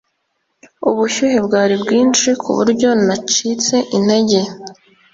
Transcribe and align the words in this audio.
Ubushyuhe 0.89 1.37
bwari 1.47 1.75
bwinshi 1.83 2.29
ku 2.41 2.49
buryo 2.57 2.89
nacitse 3.05 3.75
intege 3.97 4.39